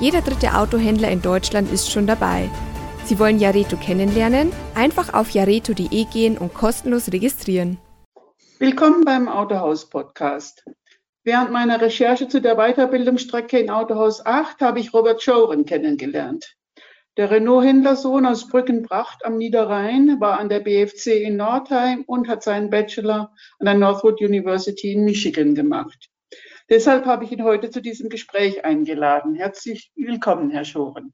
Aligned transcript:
Jeder 0.00 0.22
dritte 0.22 0.56
Autohändler 0.56 1.08
in 1.10 1.22
Deutschland 1.22 1.72
ist 1.72 1.90
schon 1.90 2.08
dabei. 2.08 2.50
Sie 3.04 3.20
wollen 3.20 3.38
Jareto 3.38 3.76
kennenlernen? 3.76 4.52
Einfach 4.74 5.14
auf 5.14 5.30
jareto.de 5.30 6.04
gehen 6.06 6.36
und 6.36 6.52
kostenlos 6.52 7.12
registrieren. 7.12 7.78
Willkommen 8.58 9.04
beim 9.04 9.28
Autohaus 9.28 9.88
Podcast. 9.88 10.64
Während 11.22 11.52
meiner 11.52 11.80
Recherche 11.80 12.26
zu 12.26 12.40
der 12.40 12.56
Weiterbildungsstrecke 12.56 13.58
in 13.60 13.70
Autohaus 13.70 14.26
8 14.26 14.60
habe 14.62 14.80
ich 14.80 14.92
Robert 14.92 15.22
Schoren 15.22 15.64
kennengelernt. 15.64 16.56
Der 17.16 17.30
Renault-Händlersohn 17.30 18.26
aus 18.26 18.48
Brückenbracht 18.48 19.24
am 19.24 19.36
Niederrhein 19.36 20.20
war 20.20 20.40
an 20.40 20.48
der 20.48 20.58
BFC 20.58 21.22
in 21.22 21.36
Nordheim 21.36 22.02
und 22.08 22.26
hat 22.26 22.42
seinen 22.42 22.68
Bachelor 22.68 23.32
an 23.60 23.66
der 23.66 23.74
Northwood 23.74 24.20
University 24.20 24.92
in 24.92 25.04
Michigan 25.04 25.54
gemacht. 25.54 26.10
Deshalb 26.70 27.04
habe 27.04 27.24
ich 27.24 27.32
ihn 27.32 27.44
heute 27.44 27.70
zu 27.70 27.82
diesem 27.82 28.08
Gespräch 28.08 28.64
eingeladen. 28.64 29.34
Herzlich 29.34 29.92
willkommen, 29.96 30.50
Herr 30.50 30.64
Schoren. 30.64 31.12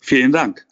Vielen 0.00 0.32
Dank. 0.32 0.66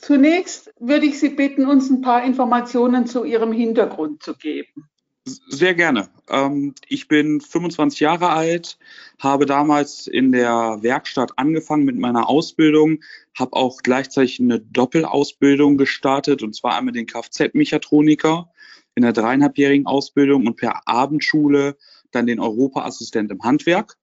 Zunächst 0.00 0.72
würde 0.80 1.06
ich 1.06 1.20
Sie 1.20 1.28
bitten, 1.28 1.66
uns 1.66 1.90
ein 1.90 2.00
paar 2.00 2.24
Informationen 2.24 3.06
zu 3.06 3.24
Ihrem 3.24 3.52
Hintergrund 3.52 4.22
zu 4.22 4.34
geben. 4.34 4.88
Sehr 5.24 5.74
gerne. 5.74 6.08
Ähm, 6.28 6.74
ich 6.88 7.06
bin 7.06 7.40
25 7.40 8.00
Jahre 8.00 8.30
alt, 8.30 8.78
habe 9.20 9.46
damals 9.46 10.06
in 10.06 10.32
der 10.32 10.78
Werkstatt 10.80 11.32
angefangen 11.36 11.84
mit 11.84 11.96
meiner 11.96 12.28
Ausbildung, 12.28 13.02
habe 13.38 13.52
auch 13.52 13.82
gleichzeitig 13.82 14.40
eine 14.40 14.60
Doppelausbildung 14.60 15.76
gestartet, 15.76 16.42
und 16.42 16.56
zwar 16.56 16.76
einmal 16.76 16.92
den 16.92 17.06
Kfz-Mechatroniker 17.06 18.50
in 18.94 19.02
der 19.02 19.12
dreieinhalbjährigen 19.12 19.86
Ausbildung 19.86 20.46
und 20.46 20.56
per 20.56 20.88
Abendschule 20.88 21.76
dann 22.10 22.26
den 22.26 22.40
Europaassistent 22.40 23.30
im 23.30 23.42
Handwerk. 23.42 23.96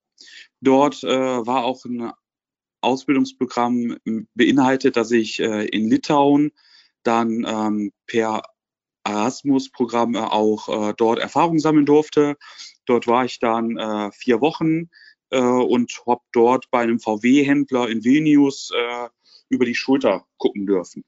Dort 0.62 1.04
äh, 1.04 1.08
war 1.10 1.64
auch 1.64 1.86
ein 1.86 2.12
Ausbildungsprogramm 2.82 3.98
beinhaltet, 4.34 4.98
dass 4.98 5.12
ich 5.12 5.40
äh, 5.40 5.66
in 5.66 5.90
Litauen 5.90 6.52
dann 7.04 7.46
ähm, 7.48 7.92
per 8.06 8.44
Erasmus-Programm 9.04 10.16
äh, 10.16 10.20
auch 10.20 10.90
äh, 10.90 10.94
dort 10.98 11.20
Erfahrung 11.20 11.60
sammeln 11.60 11.86
durfte. 11.86 12.38
Dort 12.86 13.08
war 13.08 13.26
ich 13.26 13.40
dann 13.40 13.78
äh, 13.78 14.12
vier 14.12 14.42
Wochen 14.42 14.90
äh, 15.30 15.40
und 15.40 15.92
habe 16.06 16.22
dort 16.32 16.70
bei 16.72 16.82
einem 16.82 17.00
VW-Händler 17.00 17.90
in 17.90 18.04
Vilnius 18.04 18.72
äh, 18.76 19.10
über 19.50 19.66
die 19.66 19.76
Schulter 19.76 20.26
gucken 20.38 20.66
dürfen. 20.66 21.04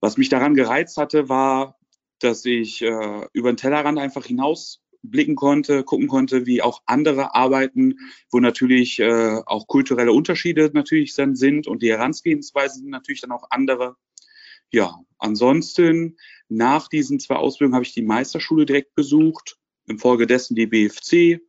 Was 0.00 0.16
mich 0.16 0.28
daran 0.28 0.54
gereizt 0.54 0.98
hatte, 0.98 1.28
war, 1.28 1.78
dass 2.20 2.44
ich 2.44 2.82
äh, 2.82 3.26
über 3.32 3.52
den 3.52 3.56
Tellerrand 3.56 3.98
einfach 3.98 4.24
hinaus 4.24 4.82
blicken 5.10 5.36
konnte, 5.36 5.84
gucken 5.84 6.08
konnte, 6.08 6.46
wie 6.46 6.62
auch 6.62 6.82
andere 6.86 7.34
arbeiten, 7.34 7.96
wo 8.30 8.40
natürlich 8.40 8.98
äh, 8.98 9.40
auch 9.46 9.66
kulturelle 9.66 10.12
Unterschiede 10.12 10.70
natürlich 10.72 11.14
dann 11.14 11.36
sind 11.36 11.66
und 11.66 11.82
die 11.82 11.90
Herangehensweisen 11.90 12.82
sind 12.82 12.90
natürlich 12.90 13.20
dann 13.20 13.32
auch 13.32 13.44
andere. 13.50 13.96
Ja, 14.70 15.00
ansonsten 15.18 16.16
nach 16.48 16.88
diesen 16.88 17.20
zwei 17.20 17.36
Ausbildungen 17.36 17.74
habe 17.74 17.84
ich 17.84 17.94
die 17.94 18.02
Meisterschule 18.02 18.66
direkt 18.66 18.94
besucht, 18.94 19.58
infolgedessen 19.86 20.56
die 20.56 20.66
BFC, 20.66 21.40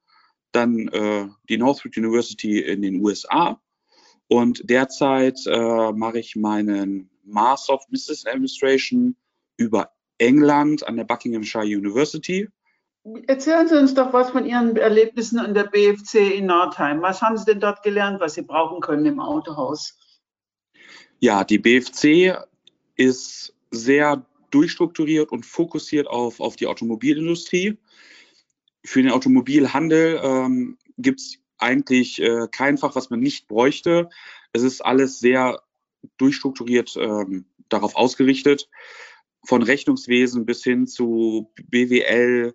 dann 0.52 0.88
äh, 0.90 1.28
die 1.50 1.58
Northwood 1.58 1.98
University 1.98 2.60
in 2.60 2.81
den 2.81 3.02
USA 3.02 3.62
und 4.28 4.70
derzeit 4.70 5.40
äh, 5.46 5.92
mache 5.94 6.20
ich 6.20 6.36
meinen 6.36 7.10
Master 7.24 7.76
of 7.76 7.88
Business 7.90 8.26
Administration 8.26 9.16
über 9.58 9.92
England 10.18 10.86
an 10.88 10.98
der 10.98 11.04
Buckinghamshire 11.04 11.66
University 11.66 12.48
Erzählen 13.28 13.68
Sie 13.68 13.78
uns 13.78 13.94
doch 13.94 14.12
was 14.12 14.31
von 14.31 14.45
Ihren 14.45 14.75
Erlebnissen 14.75 15.40
an 15.40 15.53
der 15.53 15.66
BFC 15.66 16.16
in 16.35 16.47
Nordheim. 16.47 17.01
Was 17.01 17.22
haben 17.22 17.38
Sie 17.38 17.45
denn 17.45 17.59
dort 17.59 17.84
gelernt, 17.84 18.19
was 18.19 18.34
Sie 18.34 18.41
brauchen 18.41 18.81
können 18.81 19.06
im 19.06 19.19
Autohaus? 19.19 19.97
Ja, 21.19 21.44
die 21.44 21.57
BFC 21.57 22.38
ist 22.95 23.53
sehr 23.72 24.25
durchstrukturiert 24.51 25.31
und 25.31 25.45
fokussiert 25.45 26.07
auf, 26.07 26.40
auf 26.40 26.56
die 26.56 26.68
Automobilindustrie. 26.68 27.78
Für 28.84 29.01
den 29.01 29.12
Automobilhandel 29.12 30.19
ähm, 30.24 30.78
gibt 30.97 31.19
es 31.19 31.38
eigentlich 31.57 32.22
äh, 32.22 32.47
kein 32.51 32.78
Fach, 32.78 32.95
was 32.95 33.09
man 33.09 33.19
nicht 33.19 33.47
bräuchte. 33.47 34.09
Es 34.53 34.63
ist 34.63 34.84
alles 34.84 35.19
sehr 35.19 35.62
durchstrukturiert 36.18 36.95
ähm, 36.97 37.45
darauf 37.69 37.95
ausgerichtet, 37.95 38.69
von 39.44 39.63
Rechnungswesen 39.63 40.45
bis 40.45 40.63
hin 40.63 40.88
zu 40.88 41.51
BWL, 41.69 42.53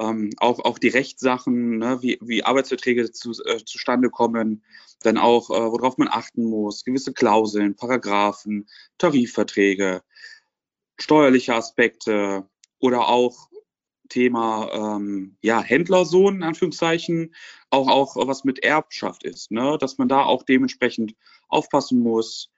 ähm, 0.00 0.30
auch, 0.38 0.64
auch 0.64 0.78
die 0.78 0.88
Rechtssachen, 0.88 1.78
ne, 1.78 1.98
wie, 2.00 2.18
wie 2.22 2.42
Arbeitsverträge 2.42 3.12
zu, 3.12 3.32
äh, 3.44 3.62
zustande 3.64 4.08
kommen, 4.08 4.64
dann 5.02 5.18
auch, 5.18 5.50
äh, 5.50 5.72
worauf 5.72 5.98
man 5.98 6.08
achten 6.08 6.44
muss, 6.44 6.84
gewisse 6.84 7.12
Klauseln, 7.12 7.76
Paragraphen, 7.76 8.68
Tarifverträge, 8.98 10.02
steuerliche 10.98 11.54
Aspekte 11.54 12.48
oder 12.78 13.08
auch 13.08 13.50
Thema 14.08 14.96
ähm, 14.96 15.36
ja, 15.42 15.60
Händlersohn, 15.62 16.36
in 16.36 16.42
Anführungszeichen, 16.42 17.34
auch, 17.68 17.88
auch 17.88 18.16
was 18.26 18.44
mit 18.44 18.64
Erbschaft 18.64 19.22
ist, 19.22 19.50
ne? 19.50 19.76
dass 19.78 19.98
man 19.98 20.08
da 20.08 20.24
auch 20.24 20.42
dementsprechend 20.42 21.14
aufpassen 21.48 22.00
muss, 22.00 22.50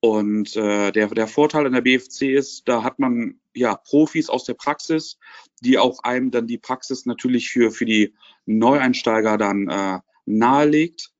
und 0.00 0.54
äh, 0.54 0.92
der, 0.92 1.08
der 1.08 1.26
Vorteil 1.26 1.66
in 1.66 1.72
der 1.72 1.80
BFC 1.80 2.22
ist, 2.22 2.68
da 2.68 2.84
hat 2.84 2.98
man 2.98 3.40
ja 3.54 3.74
Profis 3.74 4.30
aus 4.30 4.44
der 4.44 4.54
Praxis, 4.54 5.18
die 5.60 5.76
auch 5.76 6.04
einem 6.04 6.30
dann 6.30 6.46
die 6.46 6.58
Praxis 6.58 7.04
natürlich 7.04 7.50
für, 7.50 7.72
für 7.72 7.84
die 7.84 8.14
Neueinsteiger 8.46 9.36
dann 9.38 9.68
äh, 9.68 9.98
nahelegt. 10.24 11.10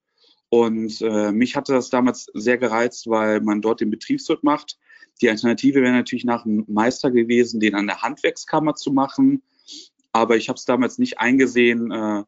Und 0.49 1.01
äh, 1.03 1.33
mich 1.33 1.57
hatte 1.57 1.73
das 1.73 1.91
damals 1.91 2.27
sehr 2.35 2.57
gereizt, 2.57 3.09
weil 3.09 3.41
man 3.41 3.61
dort 3.61 3.81
den 3.81 3.91
Betriebswirt 3.91 4.45
macht. 4.45 4.79
Die 5.21 5.29
Alternative 5.29 5.83
wäre 5.83 5.93
natürlich 5.93 6.25
nach 6.25 6.45
dem 6.45 6.65
Meister 6.69 7.11
gewesen, 7.11 7.59
den 7.59 7.75
an 7.75 7.89
der 7.89 8.03
Handwerkskammer 8.03 8.77
zu 8.77 8.93
machen. 8.93 9.43
Aber 10.13 10.37
ich 10.37 10.49
habe 10.49 10.57
es 10.57 10.65
damals 10.65 10.99
nicht 10.99 11.19
eingesehen, 11.19 11.91
äh, 11.91 12.23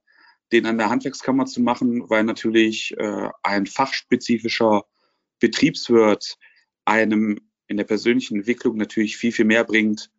den 0.51 0.67
an 0.67 0.79
der 0.79 0.91
Handwerkskammer 0.91 1.47
zu 1.47 1.61
machen, 1.61 2.11
weil 2.11 2.25
natürlich 2.25 2.93
äh, 2.99 3.29
ein 3.45 3.67
fachspezifischer 3.67 4.85
Betriebswirt 5.41 6.37
einem 6.85 7.41
in 7.67 7.77
der 7.77 7.85
persönlichen 7.85 8.39
Entwicklung 8.39 8.77
natürlich 8.77 9.17
viel, 9.17 9.33
viel 9.33 9.45
mehr 9.45 9.65
bringt 9.65 10.11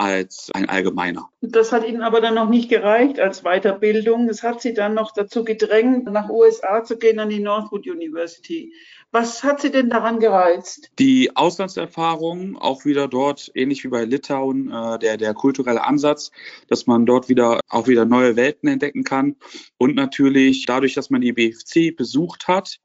als 0.00 0.48
ein 0.54 0.66
allgemeiner. 0.66 1.28
Das 1.42 1.72
hat 1.72 1.86
Ihnen 1.86 2.00
aber 2.00 2.22
dann 2.22 2.34
noch 2.34 2.48
nicht 2.48 2.70
gereicht 2.70 3.20
als 3.20 3.42
Weiterbildung. 3.42 4.30
Es 4.30 4.42
hat 4.42 4.62
Sie 4.62 4.72
dann 4.72 4.94
noch 4.94 5.12
dazu 5.12 5.44
gedrängt, 5.44 6.06
nach 6.06 6.30
USA 6.30 6.82
zu 6.82 6.96
gehen 6.96 7.18
an 7.18 7.28
die 7.28 7.40
Northwood 7.40 7.86
University. 7.86 8.72
Was 9.12 9.44
hat 9.44 9.60
Sie 9.60 9.70
denn 9.70 9.90
daran 9.90 10.18
gereizt? 10.18 10.90
Die 10.98 11.36
Auslandserfahrung, 11.36 12.56
auch 12.56 12.86
wieder 12.86 13.08
dort, 13.08 13.50
ähnlich 13.54 13.84
wie 13.84 13.88
bei 13.88 14.06
Litauen, 14.06 14.70
äh, 14.72 14.98
der, 14.98 15.18
der 15.18 15.34
kulturelle 15.34 15.84
Ansatz, 15.84 16.30
dass 16.68 16.86
man 16.86 17.04
dort 17.04 17.28
wieder 17.28 17.60
auch 17.68 17.86
wieder 17.86 18.06
neue 18.06 18.36
Welten 18.36 18.70
entdecken 18.70 19.04
kann. 19.04 19.36
Und 19.76 19.96
natürlich 19.96 20.64
dadurch, 20.64 20.94
dass 20.94 21.10
man 21.10 21.20
die 21.20 21.34
BFC 21.34 21.94
besucht 21.94 22.48
hat, 22.48 22.80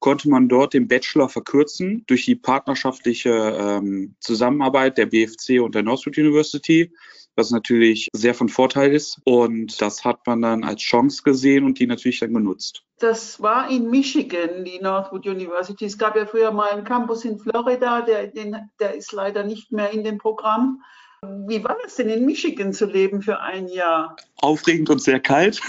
konnte 0.00 0.28
man 0.28 0.48
dort 0.48 0.74
den 0.74 0.88
Bachelor 0.88 1.28
verkürzen 1.28 2.04
durch 2.06 2.24
die 2.24 2.36
partnerschaftliche 2.36 3.30
ähm, 3.30 4.14
Zusammenarbeit 4.20 4.98
der 4.98 5.06
BFC 5.06 5.60
und 5.60 5.74
der 5.74 5.82
Northwood 5.82 6.18
University, 6.18 6.92
was 7.36 7.50
natürlich 7.50 8.08
sehr 8.12 8.34
von 8.34 8.48
Vorteil 8.48 8.92
ist. 8.92 9.20
Und 9.24 9.80
das 9.80 10.04
hat 10.04 10.26
man 10.26 10.42
dann 10.42 10.64
als 10.64 10.82
Chance 10.82 11.22
gesehen 11.22 11.64
und 11.64 11.78
die 11.78 11.86
natürlich 11.86 12.20
dann 12.20 12.34
genutzt. 12.34 12.84
Das 12.98 13.40
war 13.40 13.70
in 13.70 13.90
Michigan, 13.90 14.64
die 14.64 14.80
Northwood 14.80 15.26
University. 15.26 15.84
Es 15.84 15.98
gab 15.98 16.16
ja 16.16 16.26
früher 16.26 16.50
mal 16.50 16.70
einen 16.70 16.84
Campus 16.84 17.24
in 17.24 17.38
Florida, 17.38 18.02
der, 18.02 18.26
den, 18.26 18.56
der 18.80 18.94
ist 18.94 19.12
leider 19.12 19.44
nicht 19.44 19.70
mehr 19.70 19.90
in 19.90 20.02
dem 20.02 20.18
Programm. 20.18 20.82
Wie 21.22 21.62
war 21.64 21.76
es 21.84 21.96
denn 21.96 22.08
in 22.08 22.24
Michigan 22.26 22.72
zu 22.72 22.86
leben 22.86 23.22
für 23.22 23.40
ein 23.40 23.68
Jahr? 23.68 24.16
Aufregend 24.36 24.90
und 24.90 25.02
sehr 25.02 25.18
kalt. 25.20 25.60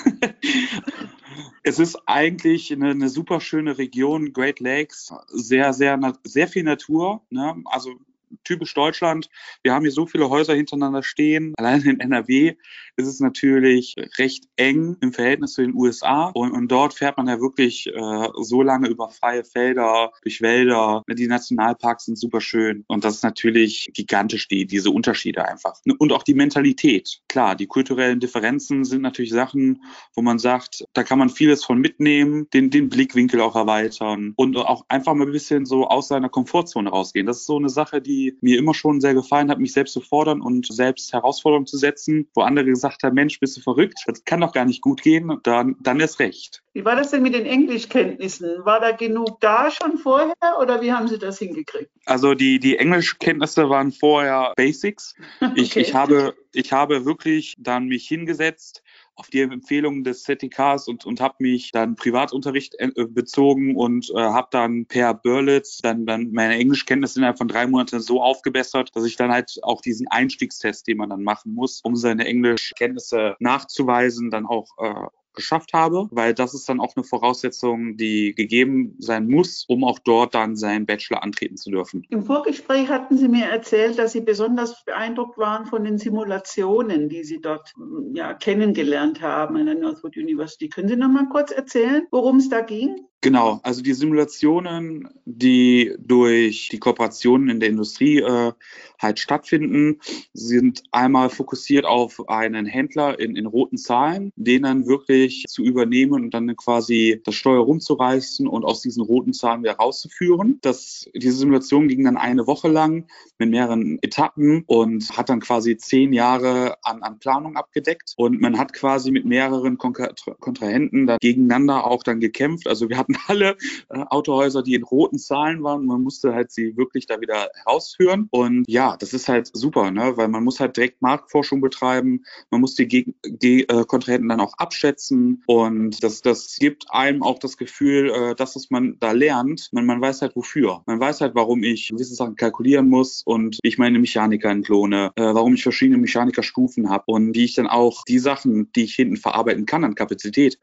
Es 1.64 1.80
ist 1.80 1.98
eigentlich 2.06 2.72
eine, 2.72 2.92
eine, 2.92 3.10
super 3.10 3.42
schöne 3.42 3.78
Region, 3.78 4.34
Great 4.34 4.60
Lakes, 4.60 5.14
sehr, 5.28 5.74
sehr, 5.74 6.00
sehr 6.24 6.48
viel 6.48 6.64
Natur. 6.64 7.22
Ne? 7.30 7.62
Also 7.66 8.00
typisch 8.44 8.74
Deutschland. 8.74 9.30
Wir 9.64 9.74
haben 9.74 9.84
hier 9.84 9.92
so 9.92 10.06
viele 10.06 10.30
Häuser 10.30 10.54
hintereinander 10.54 11.04
stehen. 11.04 11.54
Allein 11.58 11.82
in 11.82 12.00
NRW 12.00 12.56
ist 12.96 13.08
es 13.08 13.20
natürlich 13.20 13.96
recht 14.18 14.46
eng 14.56 14.98
im 15.02 15.14
Verhältnis 15.14 15.54
zu 15.54 15.62
den 15.62 15.76
USA. 15.76 16.28
Und, 16.34 16.52
und 16.52 16.68
dort 16.70 16.94
fährt 16.94 17.18
man 17.18 17.28
ja 17.28 17.40
wirklich 17.40 17.88
äh, 17.88 18.28
so 18.42 18.62
lange 18.62 18.88
über 18.88 19.10
freie 19.10 19.44
Felder, 19.44 20.12
durch 20.22 20.42
Wälder. 20.42 21.04
Die 21.10 21.28
Nationalparks 21.28 22.06
sind 22.06 22.18
super 22.18 22.42
schön. 22.42 22.84
Und 22.88 23.04
das 23.04 23.16
ist 23.16 23.24
natürlich 23.24 23.90
gigantisch, 23.94 24.48
die, 24.48 24.66
diese 24.66 24.92
Unterschiede 24.92 25.46
einfach. 25.46 25.80
Und 25.98 26.12
auch 26.12 26.24
die 26.24 26.34
Mentalität. 26.34 27.20
Klar, 27.28 27.56
die 27.56 27.68
kulturellen 27.68 28.20
Differenzen 28.20 28.84
sind 28.84 29.02
natürlich 29.02 29.32
Sachen, 29.32 29.84
wo 30.14 30.22
man 30.22 30.40
sagt, 30.40 30.86
da 30.94 31.04
kann 31.04 31.20
man 31.20 31.30
vieles 31.30 31.64
von 31.64 31.80
mitnehmen, 31.80 32.50
den, 32.54 32.70
den 32.70 32.90
Blickwinkel 32.90 33.42
auch 33.42 33.56
erweitern 33.56 34.34
und 34.36 34.58
auch 34.58 34.86
einfach 34.90 35.14
mal 35.14 35.26
ein 35.26 35.32
bisschen 35.32 35.66
so 35.66 35.88
aus 35.88 36.08
seiner 36.08 36.30
Komfortzone 36.30 36.90
rausgehen. 36.90 37.26
Das 37.26 37.38
ist 37.38 37.46
so 37.46 37.58
eine 37.58 37.70
Sache, 37.70 38.02
die 38.02 38.19
mir 38.42 38.58
immer 38.58 38.74
schon 38.74 39.02
sehr 39.02 39.14
gefallen 39.14 39.50
hat, 39.50 39.60
mich 39.60 39.74
selbst 39.74 39.94
zu 39.94 40.02
fordern 40.02 40.42
und 40.42 40.72
selbst 40.72 41.14
Herausforderungen 41.14 41.68
zu 41.68 41.78
setzen, 41.78 42.28
wo 42.34 42.42
andere 42.42 42.66
gesagt 42.66 43.04
haben, 43.04 43.16
Mensch, 43.16 43.40
bist 43.40 43.58
du 43.58 43.62
verrückt? 43.62 44.00
Das 44.06 44.24
kann 44.26 44.42
doch 44.42 44.54
gar 44.54 44.66
nicht 44.66 44.82
gut 44.82 45.02
gehen. 45.02 45.40
Dann, 45.44 45.76
dann 45.82 46.00
ist 46.00 46.20
recht. 46.20 46.62
Wie 46.74 46.86
war 46.86 46.96
das 46.96 47.12
denn 47.12 47.24
mit 47.24 47.34
den 47.34 47.46
Englischkenntnissen? 47.46 48.64
War 48.64 48.80
da 48.80 48.92
genug 48.92 49.40
da 49.40 49.70
schon 49.72 49.98
vorher 49.98 50.34
oder 50.62 50.82
wie 50.82 50.92
haben 50.92 51.08
Sie 51.08 51.18
das 51.18 51.40
hingekriegt? 51.40 51.92
Also 52.06 52.34
die, 52.34 52.60
die 52.60 52.78
Englischkenntnisse 52.78 53.70
waren 53.70 53.92
vorher 53.92 54.54
Basics. 54.56 55.16
Ich, 55.56 55.72
okay. 55.72 55.82
ich, 55.82 55.94
habe, 55.94 56.36
ich 56.54 56.72
habe 56.74 57.06
wirklich 57.06 57.56
dann 57.58 57.88
mich 57.88 58.08
hingesetzt, 58.08 58.84
auf 59.20 59.30
die 59.30 59.42
Empfehlung 59.42 60.04
des 60.04 60.24
ZTKs 60.24 60.88
und, 60.88 61.06
und 61.06 61.22
habe 61.22 61.36
mich 61.40 61.72
dann 61.72 61.96
Privatunterricht 61.96 62.76
äh, 62.80 62.90
bezogen 63.08 63.76
und 63.76 64.10
äh, 64.16 64.20
habe 64.20 64.48
dann 64.52 64.86
per 64.86 65.14
Berlitz 65.14 65.80
dann, 65.80 66.06
dann 66.06 66.32
meine 66.32 66.56
Englischkenntnisse 66.56 67.20
innerhalb 67.20 67.38
von 67.38 67.48
drei 67.48 67.68
Monaten 67.68 68.00
so 68.00 68.22
aufgebessert, 68.22 68.96
dass 68.96 69.06
ich 69.06 69.16
dann 69.16 69.32
halt 69.32 69.60
auch 69.62 69.82
diesen 69.82 70.08
Einstiegstest, 70.08 70.88
den 70.88 70.98
man 70.98 71.10
dann 71.10 71.24
machen 71.24 71.54
muss, 71.54 71.82
um 71.82 71.96
seine 71.96 72.26
Englischkenntnisse 72.26 73.36
nachzuweisen, 73.40 74.32
dann 74.32 74.46
auch 74.46 74.68
äh, 74.78 75.08
geschafft 75.40 75.74
habe, 75.74 76.08
weil 76.12 76.34
das 76.34 76.54
ist 76.54 76.68
dann 76.68 76.82
auch 76.82 76.96
eine 76.96 77.06
Voraussetzung, 77.06 77.96
die 77.96 78.36
gegeben 78.36 78.96
sein 79.00 79.28
muss, 79.28 79.66
um 79.68 79.84
auch 79.84 80.00
dort 80.00 80.36
dann 80.36 80.56
seinen 80.58 80.86
Bachelor 80.86 81.24
antreten 81.24 81.56
zu 81.56 81.72
dürfen. 81.72 82.06
Im 82.10 82.24
Vorgespräch 82.24 82.90
hatten 82.90 83.18
Sie 83.18 83.30
mir 83.30 83.46
erzählt, 83.46 83.98
dass 83.98 84.12
Sie 84.12 84.22
besonders 84.22 84.84
beeindruckt 84.84 85.38
waren 85.38 85.66
von 85.66 85.84
den 85.86 85.98
Simulationen, 85.98 87.08
die 87.08 87.24
Sie 87.24 87.40
dort 87.40 87.74
ja, 88.14 88.34
kennengelernt 88.34 89.22
haben 89.22 89.56
an 89.56 89.66
der 89.66 89.76
Northwood 89.76 90.18
University. 90.18 90.68
Können 90.68 90.90
Sie 90.90 90.98
noch 90.98 91.10
mal 91.10 91.30
kurz 91.30 91.52
erzählen, 91.52 92.06
worum 92.12 92.38
es 92.38 92.50
da 92.50 92.62
ging? 92.62 93.08
Genau, 93.22 93.60
also 93.64 93.82
die 93.82 93.94
Simulationen, 93.94 95.10
die 95.26 95.94
durch 96.00 96.70
die 96.72 96.80
Kooperationen 96.80 97.50
in 97.50 97.60
der 97.60 97.68
Industrie 97.68 98.20
äh, 98.20 98.54
halt 98.98 99.20
stattfinden, 99.20 100.00
sind 100.32 100.84
einmal 100.94 101.30
fokussiert 101.30 101.84
auf 101.84 102.30
einen 102.30 102.66
Händler 102.66 103.20
in, 103.20 103.36
in 103.36 103.46
roten 103.46 103.78
Zahlen, 103.78 104.32
den 104.38 104.64
dann 104.64 104.88
wirklich 104.88 105.29
zu 105.48 105.64
übernehmen 105.64 106.14
und 106.14 106.34
dann 106.34 106.56
quasi 106.56 107.22
das 107.26 107.36
Steuer 107.36 107.60
rumzureißen 107.60 108.48
und 108.48 108.64
aus 108.64 108.82
diesen 108.82 109.04
roten 109.04 109.34
Zahlen 109.34 109.64
wieder 109.64 109.76
rauszuführen. 109.76 110.60
Das, 110.62 111.10
diese 111.14 111.38
Simulation 111.38 111.88
ging 111.88 112.06
dann 112.06 112.18
eine 112.18 112.48
Woche 112.48 112.70
lang 112.70 113.08
mit 113.38 113.50
mehreren 113.50 114.00
Etappen 114.02 114.64
und 114.66 115.18
hat 115.18 115.30
dann 115.30 115.42
quasi 115.42 115.78
zehn 115.78 116.14
Jahre 116.14 116.78
an, 116.84 117.04
an 117.04 117.20
Planung 117.20 117.58
abgedeckt 117.58 118.14
und 118.16 118.40
man 118.40 118.58
hat 118.58 118.74
quasi 118.74 119.12
mit 119.12 119.26
mehreren 119.26 119.78
Kontra 119.78 120.10
Kontrahenten 120.40 121.08
da 121.08 121.18
gegeneinander 121.18 121.86
auch 121.86 122.04
dann 122.04 122.20
gekämpft. 122.20 122.68
Also 122.68 122.90
wir 122.90 122.98
hatten 122.98 123.10
hatten 123.10 123.18
alle 123.28 123.58
äh, 123.90 124.04
Autohäuser, 124.10 124.64
die 124.64 124.76
in 124.76 124.84
roten 124.84 125.18
Zahlen 125.18 125.64
waren. 125.64 125.86
Man 125.86 126.02
musste 126.02 126.34
halt 126.34 126.52
sie 126.52 126.78
wirklich 126.78 127.06
da 127.06 127.20
wieder 127.20 127.50
herausführen. 127.64 128.28
Und 128.32 128.66
ja, 128.68 128.98
das 128.98 129.14
ist 129.14 129.28
halt 129.28 129.50
super, 129.54 129.92
ne? 129.92 130.18
weil 130.18 130.28
man 130.28 130.44
muss 130.44 130.60
halt 130.60 130.78
direkt 130.78 131.02
Marktforschung 131.02 131.62
betreiben. 131.62 132.24
Man 132.50 132.62
muss 132.62 132.76
die, 132.76 132.88
Geg 132.88 133.16
die 133.26 133.68
äh, 133.68 133.86
Kontrahenten 133.86 134.30
dann 134.30 134.40
auch 134.40 134.54
abschätzen. 134.58 135.09
Und 135.46 136.04
das, 136.04 136.22
das 136.22 136.58
gibt 136.60 136.86
einem 136.90 137.24
auch 137.24 137.40
das 137.40 137.58
Gefühl, 137.58 138.12
äh, 138.12 138.36
dass 138.36 138.56
es 138.56 138.70
man 138.70 138.98
da 139.00 139.12
lernt. 139.12 139.70
Man, 139.72 139.86
man 139.86 140.02
weiß 140.02 140.22
halt 140.22 140.36
wofür. 140.36 140.84
Man 140.86 141.00
weiß 141.00 141.22
halt, 141.22 141.36
warum 141.36 141.64
ich 141.64 141.90
gewisse 141.90 142.16
Sachen 142.16 142.36
kalkulieren 142.36 142.90
muss 142.90 143.24
und 143.24 143.58
wie 143.64 143.70
ich 143.70 143.78
meine 143.78 144.00
Mechaniker 144.00 144.50
entlohne, 144.50 145.12
äh, 145.16 145.22
warum 145.22 145.54
ich 145.54 145.64
verschiedene 145.64 145.98
Mechanikerstufen 145.98 146.90
habe 146.90 147.06
und 147.08 147.36
wie 147.36 147.46
ich 147.46 147.56
dann 147.56 147.68
auch 147.68 148.04
die 148.06 148.20
Sachen, 148.20 148.72
die 148.74 148.84
ich 148.84 148.96
hinten 148.96 149.18
verarbeiten 149.18 149.66
kann 149.66 149.84
an 149.84 149.96
Kapazität, 149.96 150.60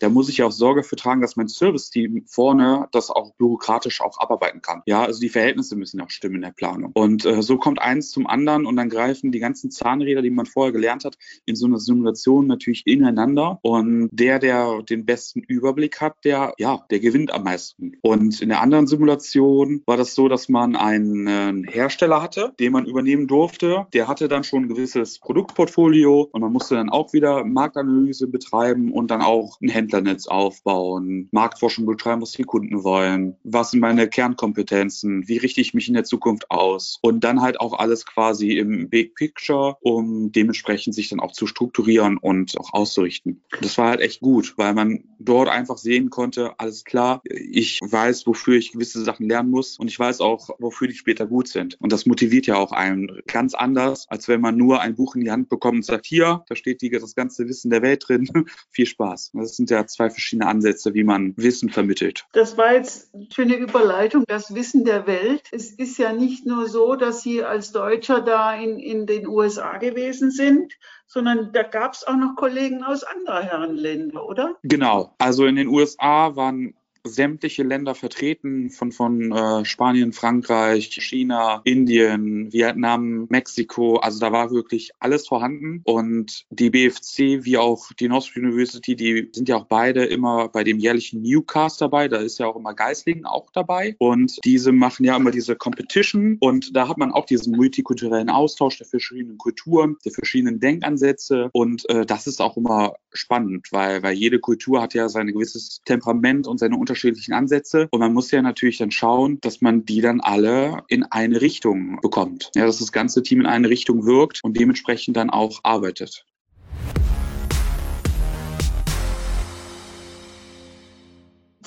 da 0.00 0.08
muss 0.08 0.28
ich 0.28 0.42
auch 0.42 0.50
Sorge 0.50 0.82
für 0.82 0.96
tragen, 0.96 1.20
dass 1.20 1.36
mein 1.36 1.48
Service-Team 1.48 2.24
vorne 2.26 2.88
das 2.92 3.10
auch 3.10 3.34
bürokratisch 3.34 4.00
auch 4.00 4.18
abarbeiten 4.18 4.62
kann. 4.62 4.82
Ja, 4.86 5.04
also 5.04 5.20
die 5.20 5.28
Verhältnisse 5.28 5.76
müssen 5.76 6.00
auch 6.00 6.10
stimmen 6.10 6.36
in 6.36 6.42
der 6.42 6.52
Planung. 6.52 6.90
Und 6.94 7.24
äh, 7.24 7.42
so 7.42 7.58
kommt 7.58 7.80
eins 7.80 8.10
zum 8.10 8.26
anderen 8.26 8.66
und 8.66 8.76
dann 8.76 8.88
greifen 8.88 9.30
die 9.30 9.38
ganzen 9.38 9.70
Zahnräder, 9.70 10.22
die 10.22 10.30
man 10.30 10.46
vorher 10.46 10.72
gelernt 10.72 11.04
hat, 11.04 11.16
in 11.44 11.54
so 11.54 11.66
einer 11.66 11.78
Simulation 11.78 12.46
natürlich 12.46 12.86
ineinander. 12.86 13.58
Und 13.62 14.08
der, 14.10 14.38
der 14.38 14.82
den 14.82 15.04
besten 15.04 15.40
Überblick 15.40 16.00
hat, 16.00 16.16
der, 16.24 16.54
ja, 16.58 16.84
der 16.90 17.00
gewinnt 17.00 17.32
am 17.32 17.44
meisten. 17.44 17.92
Und 18.00 18.40
in 18.40 18.48
der 18.48 18.62
anderen 18.62 18.86
Simulation 18.86 19.82
war 19.86 19.96
das 19.96 20.14
so, 20.14 20.28
dass 20.28 20.48
man 20.48 20.76
einen 20.76 21.64
Hersteller 21.64 22.22
hatte, 22.22 22.52
den 22.58 22.72
man 22.72 22.86
übernehmen 22.86 23.26
durfte. 23.26 23.86
Der 23.92 24.08
hatte 24.08 24.28
dann 24.28 24.44
schon 24.44 24.64
ein 24.64 24.68
gewisses 24.68 25.18
Produktportfolio 25.18 26.28
und 26.32 26.40
man 26.40 26.52
musste 26.52 26.74
dann 26.74 26.88
auch 26.88 27.12
wieder 27.12 27.44
Marktanalyse 27.44 28.28
betreiben 28.28 28.92
und 28.92 29.10
dann 29.10 29.20
auch 29.20 29.60
einen 29.60 29.70
Händler 29.70 29.89
Händlernetz 29.90 30.26
aufbauen, 30.26 31.28
Marktforschung 31.32 31.86
betreiben, 31.86 32.22
was 32.22 32.32
die 32.32 32.44
Kunden 32.44 32.84
wollen, 32.84 33.36
was 33.42 33.72
sind 33.72 33.80
meine 33.80 34.08
Kernkompetenzen, 34.08 35.28
wie 35.28 35.38
richte 35.38 35.60
ich 35.60 35.74
mich 35.74 35.88
in 35.88 35.94
der 35.94 36.04
Zukunft 36.04 36.50
aus 36.50 36.98
und 37.02 37.24
dann 37.24 37.40
halt 37.40 37.60
auch 37.60 37.78
alles 37.78 38.06
quasi 38.06 38.52
im 38.52 38.88
Big 38.88 39.14
Picture, 39.14 39.76
um 39.80 40.32
dementsprechend 40.32 40.94
sich 40.94 41.08
dann 41.08 41.20
auch 41.20 41.32
zu 41.32 41.46
strukturieren 41.46 42.16
und 42.18 42.58
auch 42.58 42.72
auszurichten. 42.72 43.42
Das 43.60 43.76
war 43.78 43.90
halt 43.90 44.00
echt 44.00 44.20
gut, 44.20 44.54
weil 44.56 44.74
man 44.74 45.04
dort 45.18 45.48
einfach 45.48 45.78
sehen 45.78 46.10
konnte, 46.10 46.58
alles 46.58 46.84
klar, 46.84 47.20
ich 47.24 47.80
weiß, 47.82 48.26
wofür 48.26 48.56
ich 48.56 48.72
gewisse 48.72 49.02
Sachen 49.02 49.28
lernen 49.28 49.50
muss 49.50 49.78
und 49.78 49.88
ich 49.88 49.98
weiß 49.98 50.20
auch, 50.20 50.50
wofür 50.58 50.88
die 50.88 50.94
später 50.94 51.26
gut 51.26 51.48
sind. 51.48 51.76
Und 51.80 51.92
das 51.92 52.06
motiviert 52.06 52.46
ja 52.46 52.56
auch 52.56 52.72
einen 52.72 53.20
ganz 53.26 53.54
anders, 53.54 54.06
als 54.08 54.28
wenn 54.28 54.40
man 54.40 54.56
nur 54.56 54.80
ein 54.80 54.94
Buch 54.94 55.16
in 55.16 55.22
die 55.22 55.30
Hand 55.30 55.48
bekommt 55.48 55.76
und 55.76 55.84
sagt, 55.84 56.06
hier, 56.06 56.44
da 56.48 56.54
steht 56.54 56.82
die, 56.82 56.90
das 56.90 57.14
ganze 57.14 57.48
Wissen 57.48 57.70
der 57.70 57.82
Welt 57.82 58.04
drin. 58.06 58.28
Viel 58.70 58.86
Spaß. 58.86 59.32
Das 59.34 59.56
sind 59.56 59.70
ja 59.70 59.79
zwei 59.86 60.10
verschiedene 60.10 60.48
Ansätze, 60.48 60.94
wie 60.94 61.04
man 61.04 61.34
Wissen 61.36 61.70
vermittelt. 61.70 62.26
Das 62.32 62.56
war 62.56 62.74
jetzt 62.74 63.14
eine 63.14 63.26
schöne 63.32 63.56
Überleitung, 63.56 64.24
das 64.26 64.54
Wissen 64.54 64.84
der 64.84 65.06
Welt. 65.06 65.42
Es 65.52 65.70
ist 65.70 65.98
ja 65.98 66.12
nicht 66.12 66.46
nur 66.46 66.68
so, 66.68 66.96
dass 66.96 67.22
Sie 67.22 67.44
als 67.44 67.72
Deutscher 67.72 68.20
da 68.20 68.54
in, 68.54 68.78
in 68.78 69.06
den 69.06 69.26
USA 69.26 69.78
gewesen 69.78 70.30
sind, 70.30 70.72
sondern 71.06 71.52
da 71.52 71.64
gab 71.64 71.94
es 71.94 72.06
auch 72.06 72.16
noch 72.16 72.36
Kollegen 72.36 72.84
aus 72.84 73.02
anderen 73.02 73.42
Herrenländern, 73.42 74.16
oder? 74.16 74.56
Genau. 74.62 75.14
Also 75.18 75.44
in 75.46 75.56
den 75.56 75.68
USA 75.68 76.36
waren 76.36 76.74
sämtliche 77.04 77.62
Länder 77.62 77.94
vertreten, 77.94 78.70
von, 78.70 78.92
von 78.92 79.32
äh, 79.32 79.64
Spanien, 79.64 80.12
Frankreich, 80.12 80.90
China, 80.90 81.60
Indien, 81.64 82.52
Vietnam, 82.52 83.26
Mexiko. 83.28 83.96
Also 83.96 84.20
da 84.20 84.32
war 84.32 84.50
wirklich 84.50 84.90
alles 84.98 85.28
vorhanden. 85.28 85.80
Und 85.84 86.44
die 86.50 86.70
BFC 86.70 87.44
wie 87.44 87.58
auch 87.58 87.92
die 87.98 88.08
North 88.08 88.36
University, 88.36 88.96
die 88.96 89.28
sind 89.32 89.48
ja 89.48 89.56
auch 89.56 89.66
beide 89.66 90.04
immer 90.04 90.48
bei 90.48 90.64
dem 90.64 90.78
jährlichen 90.78 91.22
Newcast 91.22 91.80
dabei. 91.80 92.08
Da 92.08 92.18
ist 92.18 92.38
ja 92.38 92.46
auch 92.46 92.56
immer 92.56 92.74
Geislingen 92.74 93.24
auch 93.24 93.50
dabei. 93.52 93.94
Und 93.98 94.38
diese 94.44 94.72
machen 94.72 95.04
ja 95.04 95.16
immer 95.16 95.30
diese 95.30 95.56
Competition. 95.56 96.36
Und 96.40 96.76
da 96.76 96.88
hat 96.88 96.98
man 96.98 97.12
auch 97.12 97.26
diesen 97.26 97.56
multikulturellen 97.56 98.30
Austausch 98.30 98.78
der 98.78 98.86
verschiedenen 98.86 99.38
Kulturen, 99.38 99.96
der 100.04 100.12
verschiedenen 100.12 100.60
Denkansätze. 100.60 101.48
Und 101.52 101.88
äh, 101.88 102.04
das 102.04 102.26
ist 102.26 102.40
auch 102.40 102.56
immer 102.56 102.94
spannend, 103.12 103.68
weil, 103.70 104.02
weil 104.02 104.14
jede 104.14 104.38
Kultur 104.38 104.82
hat 104.82 104.94
ja 104.94 105.08
sein 105.08 105.26
gewisses 105.28 105.80
Temperament 105.84 106.46
und 106.46 106.58
seine 106.58 106.76
unterschiedlichen 106.90 107.32
Ansätze. 107.32 107.88
Und 107.90 108.00
man 108.00 108.12
muss 108.12 108.30
ja 108.30 108.42
natürlich 108.42 108.78
dann 108.78 108.90
schauen, 108.90 109.40
dass 109.40 109.60
man 109.60 109.84
die 109.84 110.00
dann 110.00 110.20
alle 110.20 110.82
in 110.88 111.04
eine 111.04 111.40
Richtung 111.40 112.00
bekommt. 112.02 112.50
Ja, 112.54 112.66
dass 112.66 112.78
das 112.78 112.92
ganze 112.92 113.22
Team 113.22 113.40
in 113.40 113.46
eine 113.46 113.68
Richtung 113.68 114.04
wirkt 114.04 114.42
und 114.42 114.56
dementsprechend 114.56 115.16
dann 115.16 115.30
auch 115.30 115.60
arbeitet. 115.62 116.26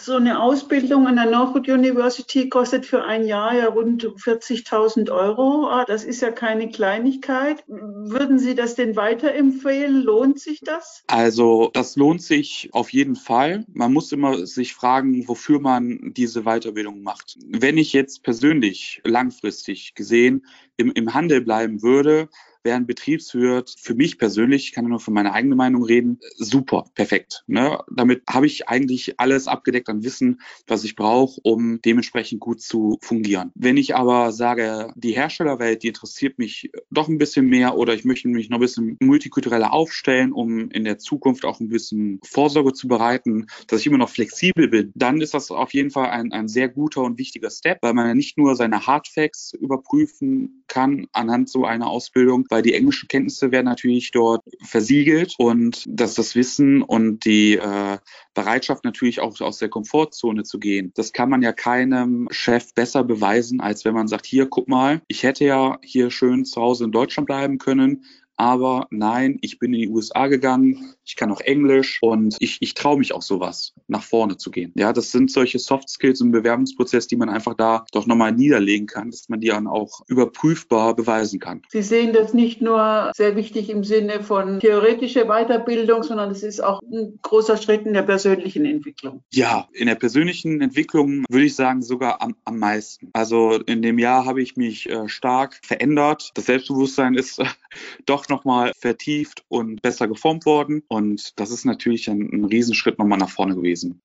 So 0.05 0.15
eine 0.15 0.41
Ausbildung 0.41 1.07
an 1.07 1.15
der 1.15 1.29
Northwood 1.29 1.67
University 1.67 2.49
kostet 2.49 2.85
für 2.85 3.03
ein 3.03 3.25
Jahr 3.25 3.55
ja 3.55 3.67
rund 3.67 4.03
40.000 4.03 5.11
Euro. 5.11 5.67
Ah, 5.67 5.85
das 5.85 6.03
ist 6.03 6.21
ja 6.21 6.31
keine 6.31 6.69
Kleinigkeit. 6.69 7.63
Würden 7.67 8.39
Sie 8.39 8.55
das 8.55 8.75
denn 8.75 8.95
weiterempfehlen? 8.95 10.01
Lohnt 10.01 10.39
sich 10.39 10.59
das? 10.61 11.03
Also 11.07 11.69
das 11.73 11.95
lohnt 11.95 12.21
sich 12.21 12.69
auf 12.73 12.91
jeden 12.91 13.15
Fall. 13.15 13.65
Man 13.73 13.93
muss 13.93 14.11
immer 14.11 14.45
sich 14.45 14.73
fragen, 14.73 15.27
wofür 15.27 15.59
man 15.59 16.13
diese 16.15 16.43
Weiterbildung 16.43 17.01
macht. 17.01 17.37
Wenn 17.47 17.77
ich 17.77 17.93
jetzt 17.93 18.23
persönlich 18.23 19.01
langfristig 19.05 19.95
gesehen 19.95 20.45
im, 20.77 20.91
im 20.91 21.13
Handel 21.13 21.41
bleiben 21.41 21.81
würde, 21.81 22.29
während 22.63 22.87
Betriebswirt 22.87 23.75
für 23.79 23.95
mich 23.95 24.17
persönlich, 24.17 24.65
ich 24.65 24.71
kann 24.73 24.87
nur 24.87 24.99
von 24.99 25.13
meiner 25.13 25.33
eigenen 25.33 25.57
Meinung 25.57 25.83
reden, 25.83 26.19
super, 26.37 26.85
perfekt. 26.95 27.43
Ne? 27.47 27.79
Damit 27.91 28.23
habe 28.27 28.45
ich 28.45 28.69
eigentlich 28.69 29.19
alles 29.19 29.47
abgedeckt 29.47 29.89
an 29.89 30.03
Wissen, 30.03 30.41
was 30.67 30.83
ich 30.83 30.95
brauche, 30.95 31.39
um 31.43 31.81
dementsprechend 31.81 32.39
gut 32.39 32.61
zu 32.61 32.97
fungieren. 33.01 33.51
Wenn 33.55 33.77
ich 33.77 33.95
aber 33.95 34.31
sage, 34.31 34.91
die 34.95 35.11
Herstellerwelt, 35.11 35.83
die 35.83 35.89
interessiert 35.89 36.39
mich 36.39 36.71
doch 36.89 37.07
ein 37.07 37.17
bisschen 37.17 37.47
mehr 37.47 37.77
oder 37.77 37.93
ich 37.93 38.05
möchte 38.05 38.27
mich 38.27 38.49
noch 38.49 38.57
ein 38.57 38.61
bisschen 38.61 38.97
multikultureller 39.01 39.73
aufstellen, 39.73 40.31
um 40.31 40.69
in 40.69 40.83
der 40.83 40.97
Zukunft 40.97 41.45
auch 41.45 41.59
ein 41.59 41.69
bisschen 41.69 42.19
Vorsorge 42.23 42.73
zu 42.73 42.87
bereiten, 42.87 43.47
dass 43.67 43.81
ich 43.81 43.87
immer 43.87 43.97
noch 43.97 44.09
flexibel 44.09 44.67
bin, 44.67 44.91
dann 44.95 45.21
ist 45.21 45.33
das 45.33 45.51
auf 45.51 45.73
jeden 45.73 45.91
Fall 45.91 46.09
ein, 46.09 46.31
ein 46.31 46.47
sehr 46.47 46.69
guter 46.69 47.01
und 47.01 47.17
wichtiger 47.17 47.49
Step, 47.49 47.79
weil 47.81 47.93
man 47.93 48.07
ja 48.07 48.15
nicht 48.15 48.37
nur 48.37 48.55
seine 48.55 48.85
Hardfacts 48.87 49.53
überprüfen 49.53 50.63
kann 50.67 51.07
anhand 51.11 51.49
so 51.49 51.65
einer 51.65 51.87
Ausbildung, 51.87 52.45
weil 52.53 52.61
die 52.61 52.75
englischen 52.75 53.07
Kenntnisse 53.07 53.51
werden 53.51 53.65
natürlich 53.65 54.11
dort 54.11 54.43
versiegelt 54.61 55.33
und 55.39 55.83
dass 55.87 56.13
das 56.13 56.35
Wissen 56.35 56.83
und 56.83 57.25
die 57.25 57.57
äh, 57.57 57.97
Bereitschaft 58.35 58.83
natürlich 58.83 59.21
auch 59.21 59.41
aus 59.41 59.57
der 59.57 59.69
Komfortzone 59.69 60.43
zu 60.43 60.59
gehen, 60.59 60.91
das 60.93 61.13
kann 61.13 61.31
man 61.31 61.41
ja 61.41 61.51
keinem 61.51 62.27
Chef 62.29 62.75
besser 62.75 63.03
beweisen, 63.03 63.59
als 63.59 63.85
wenn 63.85 63.95
man 63.95 64.07
sagt, 64.07 64.27
hier, 64.27 64.45
guck 64.45 64.67
mal, 64.67 65.01
ich 65.07 65.23
hätte 65.23 65.45
ja 65.45 65.79
hier 65.81 66.11
schön 66.11 66.45
zu 66.45 66.61
Hause 66.61 66.83
in 66.83 66.91
Deutschland 66.91 67.25
bleiben 67.25 67.57
können, 67.57 68.05
aber 68.35 68.85
nein, 68.91 69.39
ich 69.41 69.57
bin 69.57 69.73
in 69.73 69.79
die 69.81 69.89
USA 69.89 70.27
gegangen, 70.27 70.93
ich 71.05 71.15
kann 71.15 71.31
auch 71.31 71.41
Englisch 71.41 71.99
und 72.01 72.35
ich, 72.39 72.57
ich 72.61 72.73
traue 72.73 72.97
mich 72.97 73.13
auch 73.13 73.21
sowas, 73.21 73.73
nach 73.87 74.03
vorne 74.03 74.37
zu 74.37 74.51
gehen. 74.51 74.71
Ja, 74.75 74.93
das 74.93 75.11
sind 75.11 75.31
solche 75.31 75.59
Soft 75.59 75.89
Skills 75.89 76.21
im 76.21 76.31
Bewerbungsprozess, 76.31 77.07
die 77.07 77.15
man 77.15 77.29
einfach 77.29 77.55
da 77.55 77.85
doch 77.91 78.07
nochmal 78.07 78.31
niederlegen 78.31 78.87
kann, 78.87 79.11
dass 79.11 79.29
man 79.29 79.39
die 79.39 79.47
dann 79.47 79.67
auch 79.67 80.01
überprüfbar 80.07 80.95
beweisen 80.95 81.39
kann. 81.39 81.61
Sie 81.69 81.81
sehen 81.81 82.13
das 82.13 82.33
nicht 82.33 82.61
nur 82.61 83.11
sehr 83.15 83.35
wichtig 83.35 83.69
im 83.69 83.83
Sinne 83.83 84.23
von 84.23 84.59
theoretischer 84.59 85.25
Weiterbildung, 85.25 86.03
sondern 86.03 86.31
es 86.31 86.43
ist 86.43 86.63
auch 86.63 86.81
ein 86.81 87.19
großer 87.21 87.57
Schritt 87.57 87.85
in 87.85 87.93
der 87.93 88.03
persönlichen 88.03 88.65
Entwicklung. 88.65 89.23
Ja, 89.31 89.67
in 89.73 89.87
der 89.87 89.95
persönlichen 89.95 90.61
Entwicklung 90.61 91.25
würde 91.29 91.45
ich 91.45 91.55
sagen 91.55 91.81
sogar 91.81 92.21
am, 92.21 92.35
am 92.45 92.59
meisten. 92.59 93.09
Also 93.13 93.53
in 93.65 93.81
dem 93.81 93.99
Jahr 93.99 94.25
habe 94.25 94.41
ich 94.41 94.55
mich 94.55 94.89
äh, 94.89 95.07
stark 95.07 95.59
verändert. 95.63 96.31
Das 96.35 96.45
Selbstbewusstsein 96.45 97.15
ist 97.15 97.39
äh, 97.39 97.45
doch 98.05 98.29
nochmal 98.29 98.71
vertieft 98.79 99.43
und 99.47 99.81
besser 99.81 100.07
geformt 100.07 100.45
worden. 100.45 100.83
Und 100.93 101.39
das 101.39 101.49
ist 101.49 101.65
natürlich 101.65 102.07
ein, 102.07 102.29
ein 102.31 102.45
Riesenschritt 102.45 102.99
nochmal 102.99 103.17
nach 103.17 103.29
vorne 103.29 103.55
gewesen. 103.55 104.03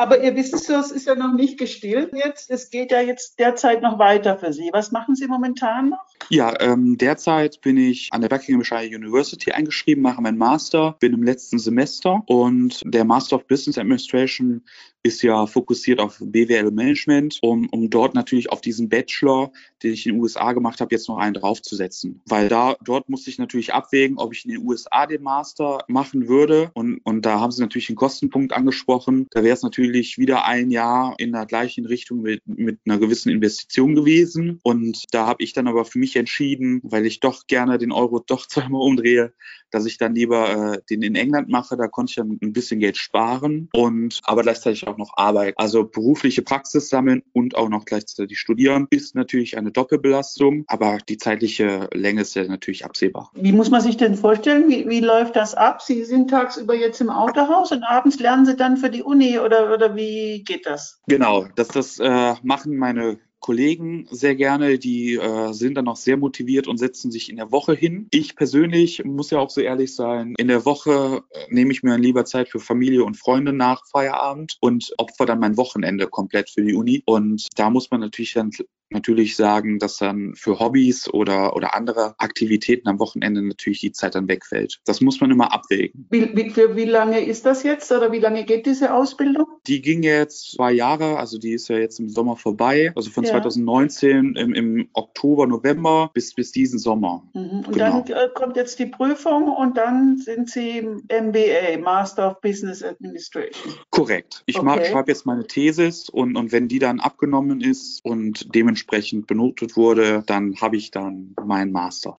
Aber 0.00 0.22
Ihr 0.22 0.36
Wissenskurs 0.36 0.92
ist 0.92 1.08
ja 1.08 1.16
noch 1.16 1.34
nicht 1.34 1.58
gestillt 1.58 2.12
jetzt. 2.14 2.50
Es 2.50 2.70
geht 2.70 2.92
ja 2.92 3.00
jetzt 3.00 3.40
derzeit 3.40 3.82
noch 3.82 3.98
weiter 3.98 4.38
für 4.38 4.52
Sie. 4.52 4.70
Was 4.72 4.92
machen 4.92 5.16
Sie 5.16 5.26
momentan 5.26 5.90
noch? 5.90 6.06
Ja, 6.30 6.54
ähm, 6.60 6.96
derzeit 6.96 7.60
bin 7.62 7.76
ich 7.76 8.08
an 8.12 8.20
der 8.20 8.28
Buckinghamshire 8.28 8.86
University 8.86 9.50
eingeschrieben, 9.50 10.02
mache 10.02 10.22
meinen 10.22 10.38
Master, 10.38 10.96
bin 11.00 11.14
im 11.14 11.24
letzten 11.24 11.58
Semester 11.58 12.22
und 12.26 12.80
der 12.84 13.04
Master 13.04 13.36
of 13.36 13.46
Business 13.48 13.76
Administration 13.76 14.62
ist 15.02 15.22
ja 15.22 15.46
fokussiert 15.46 16.00
auf 16.00 16.18
BWL 16.20 16.70
Management, 16.70 17.38
um, 17.42 17.68
um 17.70 17.88
dort 17.88 18.14
natürlich 18.14 18.50
auf 18.50 18.60
diesen 18.60 18.88
Bachelor, 18.88 19.52
den 19.82 19.92
ich 19.92 20.06
in 20.06 20.14
den 20.14 20.22
USA 20.22 20.52
gemacht 20.52 20.80
habe, 20.80 20.94
jetzt 20.94 21.08
noch 21.08 21.18
einen 21.18 21.34
draufzusetzen. 21.34 22.20
Weil 22.26 22.48
da, 22.48 22.76
dort 22.84 23.08
musste 23.08 23.30
ich 23.30 23.38
natürlich 23.38 23.72
abwägen, 23.72 24.18
ob 24.18 24.34
ich 24.34 24.44
in 24.44 24.50
den 24.50 24.66
USA 24.66 25.06
den 25.06 25.22
Master 25.22 25.84
machen 25.88 26.28
würde. 26.28 26.70
Und, 26.74 26.98
und 27.04 27.24
da 27.24 27.40
haben 27.40 27.52
sie 27.52 27.62
natürlich 27.62 27.88
einen 27.88 27.96
Kostenpunkt 27.96 28.52
angesprochen. 28.52 29.28
Da 29.30 29.42
wäre 29.42 29.54
es 29.54 29.62
natürlich 29.62 29.87
wieder 29.92 30.44
ein 30.44 30.70
Jahr 30.70 31.14
in 31.18 31.32
der 31.32 31.46
gleichen 31.46 31.86
Richtung 31.86 32.22
mit, 32.22 32.42
mit 32.46 32.80
einer 32.86 32.98
gewissen 32.98 33.30
Investition 33.30 33.94
gewesen. 33.94 34.60
Und 34.62 35.04
da 35.10 35.26
habe 35.26 35.42
ich 35.42 35.52
dann 35.52 35.68
aber 35.68 35.84
für 35.84 35.98
mich 35.98 36.16
entschieden, 36.16 36.80
weil 36.82 37.06
ich 37.06 37.20
doch 37.20 37.46
gerne 37.46 37.78
den 37.78 37.92
Euro 37.92 38.18
doch 38.26 38.46
zweimal 38.46 38.82
umdrehe, 38.82 39.32
dass 39.70 39.86
ich 39.86 39.98
dann 39.98 40.14
lieber 40.14 40.74
äh, 40.74 40.80
den 40.90 41.02
in 41.02 41.14
England 41.14 41.48
mache. 41.48 41.76
Da 41.76 41.88
konnte 41.88 42.10
ich 42.10 42.16
dann 42.16 42.38
ein 42.42 42.52
bisschen 42.52 42.80
Geld 42.80 42.96
sparen 42.96 43.68
und 43.74 44.20
aber 44.24 44.42
gleichzeitig 44.42 44.86
auch 44.86 44.96
noch 44.96 45.12
arbeiten. 45.16 45.54
Also 45.56 45.84
berufliche 45.84 46.42
Praxis 46.42 46.88
sammeln 46.88 47.22
und 47.32 47.56
auch 47.56 47.68
noch 47.68 47.84
gleichzeitig 47.84 48.38
studieren 48.38 48.86
ist 48.90 49.14
natürlich 49.14 49.58
eine 49.58 49.70
Doppelbelastung, 49.70 50.64
aber 50.68 50.98
die 51.08 51.18
zeitliche 51.18 51.88
Länge 51.92 52.22
ist 52.22 52.34
ja 52.34 52.44
natürlich 52.44 52.84
absehbar. 52.84 53.30
Wie 53.34 53.52
muss 53.52 53.70
man 53.70 53.80
sich 53.80 53.96
denn 53.96 54.14
vorstellen? 54.14 54.68
Wie, 54.68 54.88
wie 54.88 55.00
läuft 55.00 55.36
das 55.36 55.54
ab? 55.54 55.82
Sie 55.82 56.04
sind 56.04 56.30
tagsüber 56.30 56.74
jetzt 56.74 57.00
im 57.00 57.10
Autohaus 57.10 57.72
und 57.72 57.82
abends 57.82 58.18
lernen 58.18 58.46
Sie 58.46 58.56
dann 58.56 58.76
für 58.76 58.90
die 58.90 59.02
Uni 59.02 59.38
oder, 59.38 59.72
oder 59.78 59.96
wie 59.96 60.42
geht 60.44 60.66
das? 60.66 61.00
Genau, 61.06 61.46
das, 61.54 61.68
das 61.68 61.98
äh, 61.98 62.34
machen 62.42 62.76
meine 62.76 63.18
Kollegen 63.40 64.08
sehr 64.10 64.34
gerne, 64.34 64.78
die 64.78 65.14
äh, 65.14 65.52
sind 65.52 65.76
dann 65.76 65.88
auch 65.88 65.96
sehr 65.96 66.16
motiviert 66.16 66.66
und 66.66 66.76
setzen 66.76 67.10
sich 67.10 67.30
in 67.30 67.36
der 67.36 67.52
Woche 67.52 67.74
hin. 67.74 68.08
Ich 68.10 68.34
persönlich 68.34 69.04
muss 69.04 69.30
ja 69.30 69.38
auch 69.38 69.50
so 69.50 69.60
ehrlich 69.60 69.94
sein, 69.94 70.34
in 70.38 70.48
der 70.48 70.64
Woche 70.64 71.22
äh, 71.30 71.46
nehme 71.48 71.72
ich 71.72 71.82
mir 71.82 71.92
dann 71.92 72.02
lieber 72.02 72.24
Zeit 72.24 72.48
für 72.48 72.58
Familie 72.58 73.04
und 73.04 73.16
Freunde 73.16 73.52
nach 73.52 73.86
Feierabend 73.90 74.56
und 74.60 74.92
opfer 74.98 75.24
dann 75.24 75.38
mein 75.38 75.56
Wochenende 75.56 76.08
komplett 76.08 76.50
für 76.50 76.62
die 76.62 76.74
Uni. 76.74 77.02
Und 77.06 77.46
da 77.56 77.70
muss 77.70 77.90
man 77.90 78.00
natürlich 78.00 78.34
dann 78.34 78.50
natürlich 78.90 79.36
sagen, 79.36 79.78
dass 79.78 79.98
dann 79.98 80.34
für 80.34 80.58
Hobbys 80.58 81.12
oder, 81.12 81.54
oder 81.54 81.74
andere 81.74 82.14
Aktivitäten 82.18 82.88
am 82.88 82.98
Wochenende 82.98 83.42
natürlich 83.42 83.80
die 83.80 83.92
Zeit 83.92 84.14
dann 84.14 84.28
wegfällt. 84.28 84.80
Das 84.86 85.00
muss 85.00 85.20
man 85.20 85.30
immer 85.30 85.52
abwägen. 85.52 86.06
Wie, 86.10 86.34
wie, 86.34 86.50
für 86.50 86.76
wie 86.76 86.84
lange 86.84 87.20
ist 87.24 87.44
das 87.46 87.62
jetzt 87.62 87.90
oder 87.92 88.12
wie 88.12 88.18
lange 88.18 88.44
geht 88.44 88.66
diese 88.66 88.94
Ausbildung? 88.94 89.46
Die 89.66 89.82
ging 89.82 90.02
jetzt 90.02 90.52
zwei 90.52 90.72
Jahre, 90.72 91.18
also 91.18 91.38
die 91.38 91.52
ist 91.52 91.68
ja 91.68 91.76
jetzt 91.76 92.00
im 92.00 92.08
Sommer 92.08 92.36
vorbei, 92.36 92.92
also 92.94 93.10
von 93.10 93.24
ja. 93.24 93.30
2019 93.30 94.36
im, 94.36 94.54
im, 94.54 94.88
Oktober, 94.94 95.46
November 95.46 96.10
bis, 96.14 96.34
bis 96.34 96.52
diesen 96.52 96.78
Sommer. 96.78 97.22
Mhm. 97.34 97.64
Und 97.66 97.72
genau. 97.72 98.04
dann 98.06 98.16
äh, 98.16 98.28
kommt 98.34 98.56
jetzt 98.56 98.78
die 98.78 98.86
Prüfung 98.86 99.48
und 99.48 99.76
dann 99.76 100.16
sind 100.16 100.48
Sie 100.48 100.80
MBA, 100.80 101.78
Master 101.82 102.30
of 102.30 102.40
Business 102.40 102.82
Administration. 102.82 103.74
Korrekt. 103.90 104.42
Ich 104.46 104.58
okay. 104.58 104.86
schreibe 104.90 105.10
jetzt 105.10 105.26
meine 105.26 105.46
Thesis 105.46 106.08
und, 106.08 106.36
und 106.36 106.52
wenn 106.52 106.68
die 106.68 106.78
dann 106.78 107.00
abgenommen 107.00 107.60
ist 107.60 108.04
und 108.04 108.54
dementsprechend 108.54 108.77
dementsprechend 108.78 109.26
benotet 109.26 109.76
wurde, 109.76 110.22
dann 110.26 110.60
habe 110.60 110.76
ich 110.76 110.90
dann 110.90 111.34
meinen 111.44 111.72
Master. 111.72 112.18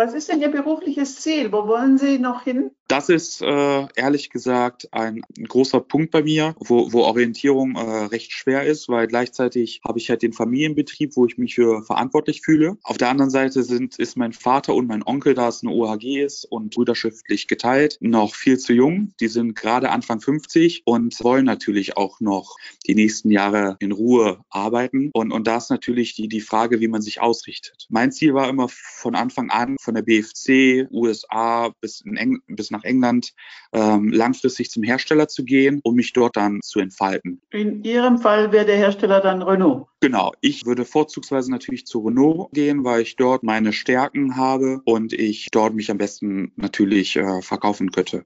Was 0.00 0.14
ist 0.14 0.30
denn 0.30 0.40
Ihr 0.40 0.48
berufliches 0.48 1.16
Ziel? 1.16 1.52
Wo 1.52 1.66
wollen 1.66 1.98
Sie 1.98 2.18
noch 2.18 2.44
hin? 2.44 2.70
Das 2.88 3.08
ist 3.08 3.40
äh, 3.40 3.86
ehrlich 3.94 4.30
gesagt 4.30 4.88
ein, 4.92 5.20
großer 5.46 5.78
Punkt 5.78 6.10
bei 6.10 6.22
mir, 6.22 6.56
wo, 6.58 6.92
wo 6.92 7.02
Orientierung 7.02 7.76
äh, 7.76 8.06
recht 8.06 8.32
schwer 8.32 8.64
ist, 8.64 8.88
weil 8.88 9.06
gleichzeitig 9.06 9.80
habe 9.86 9.98
ich 9.98 10.10
halt 10.10 10.22
den 10.22 10.32
Familienbetrieb, 10.32 11.14
wo 11.16 11.24
ich 11.26 11.38
mich 11.38 11.54
für 11.54 11.84
verantwortlich 11.84 12.40
fühle. 12.40 12.78
Auf 12.82 12.96
der 12.96 13.10
anderen 13.10 13.30
Seite 13.30 13.62
sind, 13.62 13.96
ist 13.98 14.16
mein 14.16 14.32
Vater 14.32 14.74
und 14.74 14.88
mein 14.88 15.06
Onkel, 15.06 15.34
da 15.34 15.48
es 15.48 15.62
eine 15.62 15.72
OHG 15.72 16.24
ist 16.24 16.46
und 16.46 16.74
brüderschaftlich 16.74 17.46
geteilt, 17.46 17.98
noch 18.00 18.34
viel 18.34 18.58
zu 18.58 18.72
jung. 18.72 19.12
Die 19.20 19.28
sind 19.28 19.54
gerade 19.54 19.90
Anfang 19.90 20.20
50 20.20 20.82
und 20.84 21.22
wollen 21.22 21.44
natürlich 21.44 21.96
auch 21.96 22.18
noch 22.18 22.56
die 22.88 22.96
nächsten 22.96 23.30
Jahre 23.30 23.76
in 23.78 23.92
Ruhe 23.92 24.40
arbeiten. 24.48 25.10
Und, 25.12 25.30
und 25.30 25.46
da 25.46 25.58
ist 25.58 25.70
natürlich 25.70 26.16
die, 26.16 26.26
die 26.26 26.40
Frage, 26.40 26.80
wie 26.80 26.88
man 26.88 27.02
sich 27.02 27.20
ausrichtet. 27.20 27.86
Mein 27.88 28.10
Ziel 28.10 28.34
war 28.34 28.48
immer 28.48 28.66
von 28.68 29.14
Anfang 29.14 29.50
an, 29.50 29.76
von 29.80 29.89
der 29.94 30.02
BFC, 30.02 30.88
USA 30.90 31.72
bis, 31.80 32.02
bis 32.48 32.70
nach 32.70 32.80
nach 32.80 32.84
England, 32.84 33.32
ähm, 33.72 34.10
langfristig 34.10 34.70
zum 34.70 34.82
Hersteller 34.82 35.28
zu 35.28 35.44
gehen, 35.44 35.80
um 35.82 35.94
mich 35.94 36.12
dort 36.12 36.36
dann 36.36 36.60
zu 36.62 36.80
entfalten. 36.80 37.40
In 37.50 37.84
Ihrem 37.84 38.18
Fall 38.18 38.52
wäre 38.52 38.66
der 38.66 38.76
Hersteller 38.76 39.20
dann 39.20 39.42
Renault. 39.42 39.86
Genau, 40.00 40.32
ich 40.40 40.64
würde 40.64 40.84
vorzugsweise 40.84 41.50
natürlich 41.50 41.86
zu 41.86 42.00
Renault 42.00 42.52
gehen, 42.52 42.84
weil 42.84 43.02
ich 43.02 43.16
dort 43.16 43.42
meine 43.42 43.72
Stärken 43.72 44.36
habe 44.36 44.80
und 44.84 45.12
ich 45.12 45.48
dort 45.52 45.74
mich 45.74 45.90
am 45.90 45.98
besten 45.98 46.52
natürlich 46.56 47.16
äh, 47.16 47.42
verkaufen 47.42 47.90
könnte. 47.92 48.24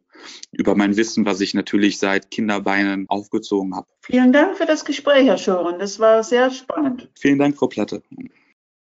Über 0.52 0.76
mein 0.76 0.97
Wissen, 0.97 1.26
was 1.26 1.40
ich 1.40 1.54
natürlich 1.54 1.99
seit 1.99 2.30
Kinderbeinen 2.30 3.06
aufgezogen 3.09 3.75
habe. 3.75 3.87
Vielen 4.00 4.33
Dank 4.33 4.56
für 4.56 4.66
das 4.66 4.85
Gespräch, 4.85 5.26
Herr 5.26 5.38
Schoren. 5.38 5.78
Das 5.78 5.99
war 5.99 6.23
sehr 6.23 6.50
spannend. 6.50 7.11
Vielen 7.18 7.38
Dank, 7.38 7.56
Frau 7.56 7.66
Platte. 7.66 8.02